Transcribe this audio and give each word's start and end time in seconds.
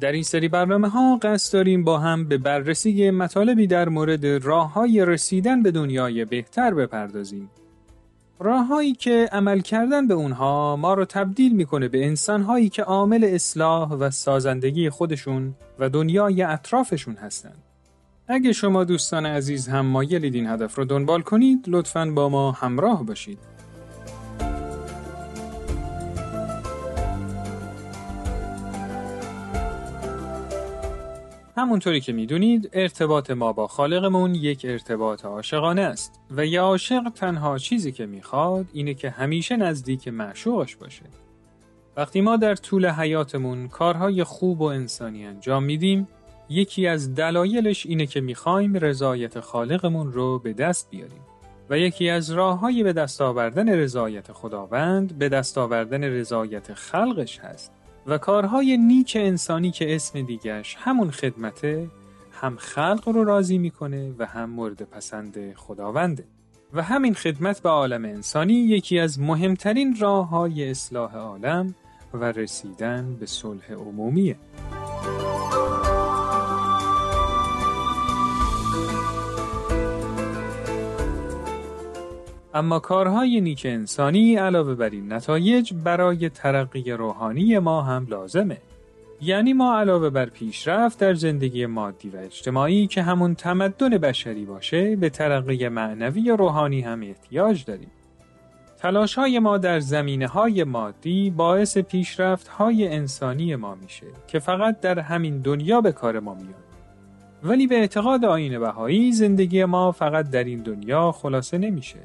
در 0.00 0.12
این 0.12 0.22
سری 0.22 0.48
برنامه 0.48 0.88
ها 0.88 1.18
قصد 1.22 1.52
داریم 1.52 1.84
با 1.84 1.98
هم 1.98 2.24
به 2.24 2.38
بررسی 2.38 3.10
مطالبی 3.10 3.66
در 3.66 3.88
مورد 3.88 4.26
راه 4.26 4.72
های 4.72 5.04
رسیدن 5.04 5.62
به 5.62 5.70
دنیای 5.70 6.24
بهتر 6.24 6.74
بپردازیم. 6.74 7.50
راههایی 8.38 8.92
که 8.92 9.28
عمل 9.32 9.60
کردن 9.60 10.06
به 10.06 10.14
اونها 10.14 10.76
ما 10.76 10.94
رو 10.94 11.04
تبدیل 11.04 11.56
می‌کنه 11.56 11.88
به 11.88 12.06
انسانهایی 12.06 12.68
که 12.68 12.82
عامل 12.82 13.24
اصلاح 13.24 13.92
و 13.92 14.10
سازندگی 14.10 14.90
خودشون 14.90 15.54
و 15.78 15.88
دنیای 15.88 16.42
اطرافشون 16.42 17.14
هستند. 17.14 17.62
اگه 18.28 18.52
شما 18.52 18.84
دوستان 18.84 19.26
عزیز 19.26 19.68
هم 19.68 19.86
مایلید 19.86 20.34
این 20.34 20.46
هدف 20.46 20.74
رو 20.74 20.84
دنبال 20.84 21.22
کنید 21.22 21.64
لطفاً 21.68 22.06
با 22.06 22.28
ما 22.28 22.52
همراه 22.52 23.06
باشید. 23.06 23.38
همونطوری 31.60 32.00
که 32.00 32.12
می‌دونید 32.12 32.70
ارتباط 32.72 33.30
ما 33.30 33.52
با 33.52 33.66
خالقمون 33.66 34.34
یک 34.34 34.66
ارتباط 34.68 35.24
عاشقانه 35.24 35.82
است 35.82 36.20
و 36.30 36.46
یه 36.46 36.60
عاشق 36.60 37.08
تنها 37.14 37.58
چیزی 37.58 37.92
که 37.92 38.06
می‌خواد 38.06 38.66
اینه 38.72 38.94
که 38.94 39.10
همیشه 39.10 39.56
نزدیک 39.56 40.08
معشوقش 40.08 40.76
باشه. 40.76 41.02
وقتی 41.96 42.20
ما 42.20 42.36
در 42.36 42.54
طول 42.54 42.86
حیاتمون 42.86 43.68
کارهای 43.68 44.24
خوب 44.24 44.60
و 44.60 44.64
انسانی 44.64 45.26
انجام 45.26 45.64
میدیم 45.64 46.08
یکی 46.48 46.86
از 46.86 47.14
دلایلش 47.14 47.86
اینه 47.86 48.06
که 48.06 48.20
می‌خوایم 48.20 48.76
رضایت 48.76 49.40
خالقمون 49.40 50.12
رو 50.12 50.38
به 50.38 50.52
دست 50.52 50.90
بیاریم 50.90 51.20
و 51.70 51.78
یکی 51.78 52.10
از 52.10 52.30
راههای 52.30 52.82
به 52.82 52.92
دست 52.92 53.20
آوردن 53.20 53.68
رضایت 53.68 54.32
خداوند 54.32 55.18
به 55.18 55.28
دست 55.28 55.58
آوردن 55.58 56.04
رضایت 56.04 56.74
خلقش 56.74 57.38
هست. 57.38 57.72
و 58.10 58.18
کارهای 58.18 58.76
نیک 58.76 59.16
انسانی 59.20 59.70
که 59.70 59.94
اسم 59.94 60.22
دیگرش 60.22 60.76
همون 60.78 61.10
خدمته 61.10 61.88
هم 62.32 62.56
خلق 62.56 63.08
رو 63.08 63.24
راضی 63.24 63.58
می‌کنه 63.58 64.14
و 64.18 64.26
هم 64.26 64.50
مورد 64.50 64.82
پسند 64.82 65.54
خداونده. 65.54 66.24
و 66.72 66.82
همین 66.82 67.14
خدمت 67.14 67.60
به 67.60 67.68
عالم 67.68 68.04
انسانی 68.04 68.54
یکی 68.54 68.98
از 68.98 69.20
مهمترین 69.20 69.96
راه 70.00 70.28
های 70.28 70.70
اصلاح 70.70 71.16
عالم 71.16 71.74
و 72.14 72.24
رسیدن 72.24 73.16
به 73.20 73.26
صلح 73.26 73.72
عمومیه. 73.72 74.36
اما 82.54 82.78
کارهای 82.78 83.40
نیک 83.40 83.66
انسانی 83.66 84.36
علاوه 84.36 84.74
بر 84.74 84.90
این 84.90 85.12
نتایج 85.12 85.74
برای 85.84 86.28
ترقی 86.28 86.92
روحانی 86.92 87.58
ما 87.58 87.82
هم 87.82 88.06
لازمه. 88.10 88.56
یعنی 89.22 89.52
ما 89.52 89.78
علاوه 89.78 90.10
بر 90.10 90.26
پیشرفت 90.26 90.98
در 90.98 91.14
زندگی 91.14 91.66
مادی 91.66 92.08
و 92.08 92.16
اجتماعی 92.16 92.86
که 92.86 93.02
همون 93.02 93.34
تمدن 93.34 93.88
بشری 93.88 94.44
باشه 94.44 94.96
به 94.96 95.10
ترقی 95.10 95.68
معنوی 95.68 96.30
و 96.30 96.36
روحانی 96.36 96.80
هم 96.80 97.02
احتیاج 97.02 97.64
داریم. 97.64 97.90
تلاش 98.78 99.14
های 99.14 99.38
ما 99.38 99.58
در 99.58 99.80
زمینه 99.80 100.26
های 100.26 100.64
مادی 100.64 101.30
باعث 101.30 101.78
پیشرفت 101.78 102.48
های 102.48 102.88
انسانی 102.88 103.56
ما 103.56 103.74
میشه 103.74 104.06
که 104.26 104.38
فقط 104.38 104.80
در 104.80 104.98
همین 104.98 105.38
دنیا 105.38 105.80
به 105.80 105.92
کار 105.92 106.20
ما 106.20 106.34
میاد. 106.34 106.70
ولی 107.42 107.66
به 107.66 107.74
اعتقاد 107.74 108.24
آین 108.24 108.58
بهایی 108.58 109.12
زندگی 109.12 109.64
ما 109.64 109.92
فقط 109.92 110.30
در 110.30 110.44
این 110.44 110.62
دنیا 110.62 111.12
خلاصه 111.12 111.58
نمیشه. 111.58 111.98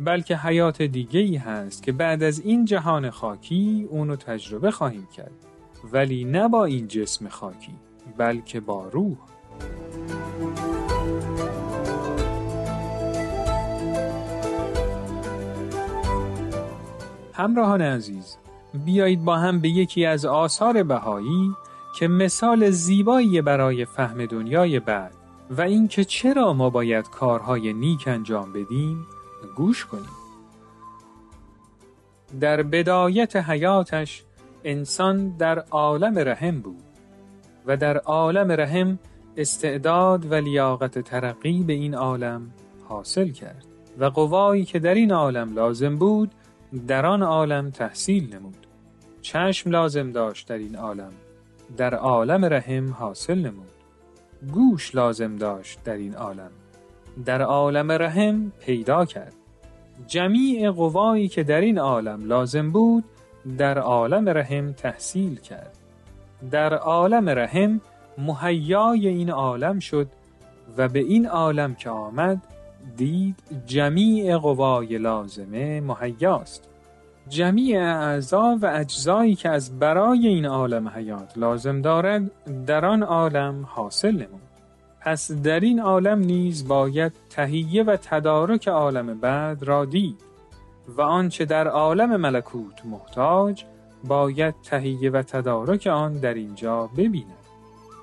بلکه 0.00 0.36
حیات 0.36 0.82
دیگه 0.82 1.20
ای 1.20 1.36
هست 1.36 1.82
که 1.82 1.92
بعد 1.92 2.22
از 2.22 2.40
این 2.40 2.64
جهان 2.64 3.10
خاکی 3.10 3.86
اونو 3.90 4.16
تجربه 4.16 4.70
خواهیم 4.70 5.08
کرد. 5.16 5.32
ولی 5.92 6.24
نه 6.24 6.48
با 6.48 6.64
این 6.64 6.88
جسم 6.88 7.28
خاکی 7.28 7.74
بلکه 8.18 8.60
با 8.60 8.88
روح. 8.88 9.16
همراهان 17.32 17.82
عزیز 17.82 18.36
بیایید 18.84 19.24
با 19.24 19.36
هم 19.36 19.60
به 19.60 19.68
یکی 19.68 20.06
از 20.06 20.24
آثار 20.24 20.82
بهایی 20.82 21.54
که 21.98 22.08
مثال 22.08 22.70
زیبایی 22.70 23.42
برای 23.42 23.84
فهم 23.84 24.26
دنیای 24.26 24.80
بعد 24.80 25.14
و 25.50 25.60
اینکه 25.60 26.04
چرا 26.04 26.52
ما 26.52 26.70
باید 26.70 27.10
کارهای 27.10 27.72
نیک 27.72 28.08
انجام 28.08 28.52
بدیم 28.52 29.06
گوش 29.44 29.84
کنیم 29.84 30.10
در 32.40 32.62
بدایت 32.62 33.36
حیاتش 33.36 34.24
انسان 34.64 35.36
در 35.36 35.58
عالم 35.58 36.18
رحم 36.18 36.60
بود 36.60 36.82
و 37.66 37.76
در 37.76 37.96
عالم 37.96 38.52
رحم 38.52 38.98
استعداد 39.36 40.32
و 40.32 40.34
لیاقت 40.34 40.98
ترقی 40.98 41.62
به 41.62 41.72
این 41.72 41.94
عالم 41.94 42.50
حاصل 42.88 43.28
کرد 43.28 43.64
و 43.98 44.04
قوایی 44.04 44.64
که 44.64 44.78
در 44.78 44.94
این 44.94 45.12
عالم 45.12 45.54
لازم 45.54 45.96
بود 45.96 46.30
در 46.86 47.06
آن 47.06 47.22
عالم 47.22 47.70
تحصیل 47.70 48.34
نمود. 48.34 48.66
چشم 49.22 49.70
لازم 49.70 50.12
داشت 50.12 50.48
در 50.48 50.58
این 50.58 50.76
عالم 50.76 51.12
در 51.76 51.94
عالم 51.94 52.44
رحم 52.44 52.90
حاصل 52.90 53.38
نمود. 53.38 53.70
گوش 54.52 54.94
لازم 54.94 55.36
داشت 55.36 55.82
در 55.84 55.96
این 55.96 56.14
عالم. 56.14 56.50
در 57.24 57.42
عالم 57.42 57.92
رحم 57.92 58.52
پیدا 58.60 59.04
کرد. 59.04 59.32
جمیع 60.06 60.70
قوایی 60.70 61.28
که 61.28 61.42
در 61.42 61.60
این 61.60 61.78
عالم 61.78 62.24
لازم 62.24 62.70
بود 62.70 63.04
در 63.58 63.78
عالم 63.78 64.28
رحم 64.28 64.72
تحصیل 64.72 65.40
کرد. 65.40 65.78
در 66.50 66.74
عالم 66.74 67.28
رحم 67.28 67.80
مهیای 68.18 69.08
این 69.08 69.30
عالم 69.30 69.78
شد 69.78 70.06
و 70.76 70.88
به 70.88 70.98
این 70.98 71.26
عالم 71.26 71.74
که 71.74 71.90
آمد 71.90 72.42
دید 72.96 73.36
جمیع 73.66 74.36
قوای 74.36 74.98
لازمه 74.98 75.80
مهیاست. 75.80 76.68
جمیع 77.28 77.80
اعضا 77.80 78.58
و 78.62 78.66
اجزایی 78.66 79.34
که 79.34 79.48
از 79.48 79.78
برای 79.78 80.26
این 80.26 80.46
عالم 80.46 80.88
حیات 80.88 81.38
لازم 81.38 81.82
دارد 81.82 82.30
در 82.66 82.84
آن 82.84 83.02
عالم 83.02 83.64
حاصل 83.68 84.12
نمود. 84.12 84.53
پس 85.04 85.32
در 85.32 85.60
این 85.60 85.80
عالم 85.80 86.18
نیز 86.18 86.68
باید 86.68 87.12
تهیه 87.30 87.82
و 87.82 87.96
تدارک 87.96 88.68
عالم 88.68 89.20
بعد 89.20 89.62
را 89.62 89.84
دید 89.84 90.20
و 90.88 91.02
آنچه 91.02 91.44
در 91.44 91.68
عالم 91.68 92.16
ملکوت 92.16 92.86
محتاج 92.86 93.64
باید 94.04 94.54
تهیه 94.62 95.10
و 95.10 95.22
تدارک 95.22 95.86
آن 95.86 96.12
در 96.12 96.34
اینجا 96.34 96.90
ببیند. 96.96 97.44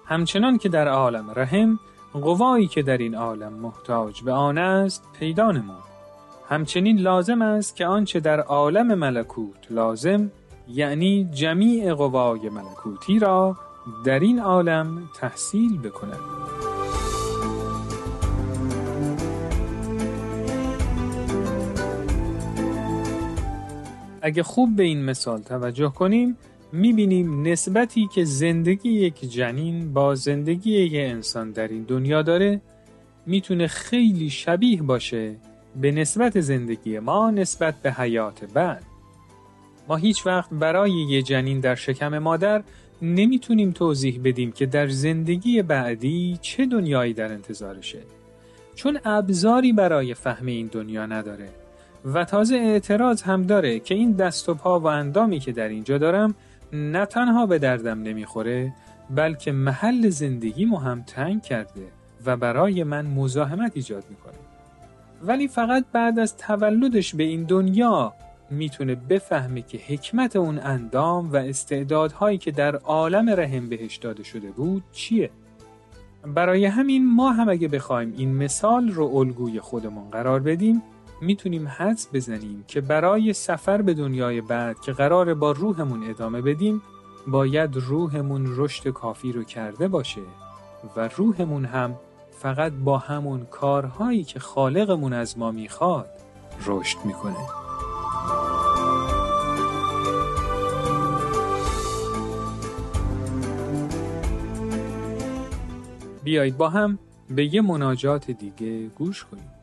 همچنان 0.05 0.57
که 0.57 0.69
در 0.69 0.87
عالم 0.87 1.31
رحم 1.35 1.79
قوایی 2.13 2.67
که 2.67 2.81
در 2.81 2.97
این 2.97 3.15
عالم 3.15 3.53
محتاج 3.53 4.23
به 4.23 4.31
آن 4.31 4.57
است 4.57 5.03
پیدا 5.19 5.51
نمود. 5.51 5.83
همچنین 6.49 6.99
لازم 6.99 7.41
است 7.41 7.75
که 7.75 7.85
آنچه 7.85 8.19
در 8.19 8.39
عالم 8.39 8.93
ملکوت 8.93 9.71
لازم 9.71 10.31
یعنی 10.67 11.29
جمیع 11.33 11.93
قوای 11.93 12.49
ملکوتی 12.49 13.19
را 13.19 13.57
در 14.05 14.19
این 14.19 14.39
عالم 14.39 15.09
تحصیل 15.19 15.77
بکند. 15.77 16.40
اگه 24.21 24.43
خوب 24.43 24.75
به 24.75 24.83
این 24.83 25.05
مثال 25.05 25.41
توجه 25.41 25.89
کنیم 25.89 26.37
می‌بینیم 26.71 27.47
نسبتی 27.47 28.07
که 28.07 28.25
زندگی 28.25 28.89
یک 28.89 29.19
جنین 29.19 29.93
با 29.93 30.15
زندگی 30.15 30.71
یک 30.71 30.93
انسان 30.95 31.51
در 31.51 31.67
این 31.67 31.83
دنیا 31.83 32.21
داره 32.21 32.61
می‌تونه 33.25 33.67
خیلی 33.67 34.29
شبیه 34.29 34.81
باشه 34.81 35.35
به 35.81 35.91
نسبت 35.91 36.39
زندگی 36.39 36.99
ما 36.99 37.31
نسبت 37.31 37.75
به 37.81 37.91
حیات 37.91 38.45
بعد. 38.45 38.83
ما 39.87 39.95
هیچ 39.95 40.25
وقت 40.25 40.49
برای 40.53 40.91
یه 40.91 41.21
جنین 41.21 41.59
در 41.59 41.75
شکم 41.75 42.17
مادر 42.17 42.63
نمی‌تونیم 43.01 43.71
توضیح 43.71 44.21
بدیم 44.23 44.51
که 44.51 44.65
در 44.65 44.87
زندگی 44.87 45.61
بعدی 45.61 46.39
چه 46.41 46.65
دنیایی 46.65 47.13
در 47.13 47.31
انتظارشه 47.33 47.99
چون 48.75 48.99
ابزاری 49.05 49.73
برای 49.73 50.13
فهم 50.13 50.45
این 50.45 50.67
دنیا 50.67 51.05
نداره. 51.05 51.60
و 52.05 52.25
تازه 52.25 52.55
اعتراض 52.55 53.21
هم 53.21 53.43
داره 53.43 53.79
که 53.79 53.95
این 53.95 54.11
دست 54.11 54.49
و 54.49 54.53
پا 54.53 54.79
و 54.79 54.85
اندامی 54.87 55.39
که 55.39 55.51
در 55.51 55.67
اینجا 55.67 55.97
دارم 55.97 56.35
نه 56.73 57.05
تنها 57.05 57.45
به 57.45 57.59
دردم 57.59 58.01
نمی‌خوره 58.01 58.73
بلکه 59.09 59.51
محل 59.51 60.09
زندگی 60.09 60.65
مو 60.65 60.77
هم 60.77 61.01
تنگ 61.01 61.41
کرده 61.41 61.87
و 62.25 62.37
برای 62.37 62.83
من 62.83 63.05
مزاحمت 63.05 63.71
ایجاد 63.75 64.03
می‌کنه. 64.09 64.33
ولی 65.23 65.47
فقط 65.47 65.85
بعد 65.93 66.19
از 66.19 66.37
تولدش 66.37 67.15
به 67.15 67.23
این 67.23 67.43
دنیا 67.43 68.13
می‌تونه 68.51 68.95
بفهمه 68.95 69.61
که 69.61 69.77
حکمت 69.87 70.35
اون 70.35 70.59
اندام 70.59 71.31
و 71.31 71.35
استعدادهایی 71.35 72.37
که 72.37 72.51
در 72.51 72.75
عالم 72.75 73.29
رحم 73.29 73.69
بهش 73.69 73.97
داده 73.97 74.23
شده 74.23 74.51
بود 74.51 74.83
چیه؟ 74.91 75.29
برای 76.35 76.65
همین 76.65 77.13
ما 77.13 77.31
هم 77.31 77.49
اگه 77.49 77.67
بخوایم 77.67 78.13
این 78.17 78.35
مثال 78.35 78.89
رو 78.89 79.15
الگوی 79.15 79.59
خودمون 79.59 80.09
قرار 80.09 80.39
بدیم 80.39 80.81
می‌تونیم 81.21 81.67
حدس 81.67 82.07
بزنیم 82.13 82.63
که 82.67 82.81
برای 82.81 83.33
سفر 83.33 83.81
به 83.81 83.93
دنیای 83.93 84.41
بعد 84.41 84.79
که 84.79 84.91
قرار 84.91 85.33
با 85.33 85.51
روحمون 85.51 86.09
ادامه 86.09 86.41
بدیم 86.41 86.81
باید 87.27 87.75
روحمون 87.75 88.45
رشد 88.55 88.89
کافی 88.89 89.31
رو 89.31 89.43
کرده 89.43 89.87
باشه 89.87 90.21
و 90.95 91.09
روحمون 91.17 91.65
هم 91.65 91.95
فقط 92.31 92.71
با 92.71 92.97
همون 92.97 93.45
کارهایی 93.45 94.23
که 94.23 94.39
خالقمون 94.39 95.13
از 95.13 95.37
ما 95.37 95.51
می‌خواد 95.51 96.09
رشد 96.65 96.97
می‌کنه. 97.05 97.35
بیایید 106.23 106.57
با 106.57 106.69
هم 106.69 106.99
به 107.29 107.55
یه 107.55 107.61
مناجات 107.61 108.31
دیگه 108.31 108.87
گوش 108.87 109.25
کنیم. 109.25 109.60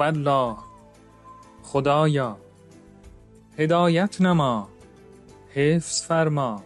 الله 0.00 0.56
خدایا 1.62 2.36
هدایت 3.58 4.20
نما 4.20 4.68
حفظ 5.54 6.02
فرما 6.02 6.62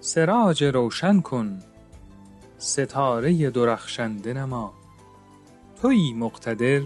سراج 0.00 0.64
روشن 0.64 1.20
کن 1.20 1.62
ستاره 2.58 3.50
درخشنده 3.50 4.32
نما 4.32 4.72
توی 5.82 6.12
مقتدر 6.12 6.82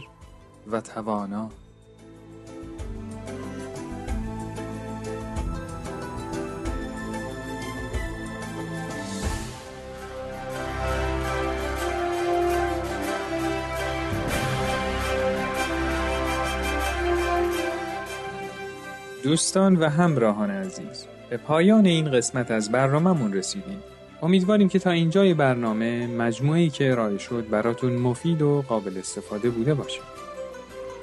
و 0.73 0.81
توانا. 0.81 1.62
دوستان 19.32 19.76
و 19.76 19.88
همراهان 19.88 20.50
عزیز 20.50 21.06
به 21.31 21.37
پایان 21.37 21.87
این 21.87 22.11
قسمت 22.11 22.50
از 22.50 22.73
برنامهمون 22.73 23.32
رسیدیم. 23.32 23.82
امیدواریم 24.23 24.69
که 24.69 24.79
تا 24.79 24.90
اینجای 24.90 25.34
برنامه 25.34 26.06
مجموعی 26.06 26.70
که 26.70 26.90
ارائه 26.90 27.19
شد 27.19 27.49
براتون 27.50 27.93
مفید 27.93 28.43
و 28.43 28.64
قابل 28.69 28.99
استفاده 28.99 29.50
بوده 29.50 29.75
باشه. 29.75 30.00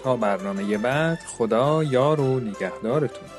تا 0.03 0.15
برنامه 0.15 0.77
بعد 0.77 1.19
خدا 1.37 1.83
یار 1.83 2.19
و 2.19 2.39
نگهدارتون. 2.39 3.29